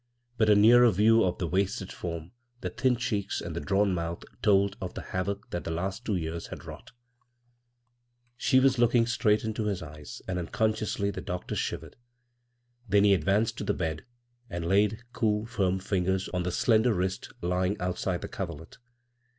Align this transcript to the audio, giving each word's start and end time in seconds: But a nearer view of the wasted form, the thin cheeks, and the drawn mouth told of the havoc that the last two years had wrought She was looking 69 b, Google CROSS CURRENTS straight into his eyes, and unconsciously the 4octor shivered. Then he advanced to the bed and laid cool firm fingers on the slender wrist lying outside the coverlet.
But 0.35 0.49
a 0.49 0.55
nearer 0.55 0.89
view 0.89 1.23
of 1.23 1.37
the 1.37 1.45
wasted 1.47 1.91
form, 1.91 2.31
the 2.61 2.71
thin 2.71 2.95
cheeks, 2.95 3.39
and 3.39 3.55
the 3.55 3.59
drawn 3.59 3.93
mouth 3.93 4.23
told 4.41 4.75
of 4.81 4.95
the 4.95 5.03
havoc 5.03 5.51
that 5.51 5.63
the 5.63 5.69
last 5.69 6.03
two 6.05 6.15
years 6.15 6.47
had 6.47 6.65
wrought 6.65 6.89
She 8.35 8.59
was 8.59 8.79
looking 8.79 9.05
69 9.05 9.05
b, 9.05 9.39
Google 9.39 9.45
CROSS 9.45 9.63
CURRENTS 9.63 9.79
straight 9.79 9.93
into 9.93 10.01
his 10.09 10.17
eyes, 10.17 10.21
and 10.27 10.39
unconsciously 10.39 11.11
the 11.11 11.21
4octor 11.21 11.55
shivered. 11.55 11.95
Then 12.89 13.03
he 13.03 13.13
advanced 13.13 13.59
to 13.59 13.63
the 13.63 13.75
bed 13.75 14.03
and 14.49 14.65
laid 14.67 15.03
cool 15.13 15.45
firm 15.45 15.77
fingers 15.77 16.29
on 16.29 16.41
the 16.41 16.51
slender 16.51 16.95
wrist 16.95 17.31
lying 17.43 17.79
outside 17.79 18.21
the 18.21 18.27
coverlet. 18.27 18.79